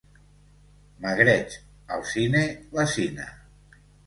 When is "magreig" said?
1.03-1.57